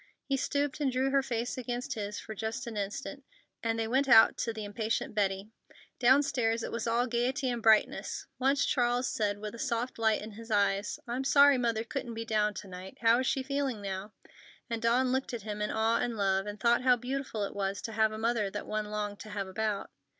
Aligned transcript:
He 0.25 0.35
stooped 0.35 0.79
and 0.79 0.91
drew 0.91 1.11
her 1.11 1.21
face 1.21 1.59
against 1.59 1.93
his 1.93 2.19
for 2.19 2.33
just 2.33 2.65
an 2.65 2.75
instant, 2.75 3.23
and 3.61 3.77
then 3.77 3.77
they 3.77 3.87
went 3.87 4.09
out 4.09 4.35
to 4.39 4.51
the 4.51 4.63
impatient 4.63 5.13
Betty. 5.13 5.51
Downstairs 5.99 6.63
it 6.63 6.71
was 6.71 6.87
all 6.87 7.05
gaiety 7.05 7.51
and 7.51 7.61
brightness. 7.61 8.25
Once 8.39 8.65
Charles 8.65 9.07
said 9.07 9.37
with 9.37 9.53
a 9.53 9.59
soft 9.59 9.99
light 9.99 10.23
in 10.23 10.31
his 10.31 10.49
eyes, 10.49 10.97
"I'm 11.07 11.23
sorry 11.23 11.59
Mother 11.59 11.83
couldn't 11.83 12.15
be 12.15 12.25
down 12.25 12.55
to 12.55 12.67
night. 12.67 12.97
How 13.01 13.19
is 13.19 13.27
she 13.27 13.43
feeling 13.43 13.79
now?" 13.79 14.13
and 14.71 14.81
Dawn 14.81 15.11
looked 15.11 15.35
at 15.35 15.43
him 15.43 15.61
in 15.61 15.69
awe 15.69 15.97
and 15.99 16.17
love, 16.17 16.47
and 16.47 16.59
thought 16.59 16.81
how 16.81 16.95
beautiful 16.95 17.43
it 17.43 17.53
was 17.55 17.79
to 17.83 17.91
have 17.91 18.11
a 18.11 18.17
mother 18.17 18.49
that 18.49 18.65
one 18.65 18.85
longed 18.85 19.19
to 19.19 19.29
have 19.29 19.47
about. 19.47 19.91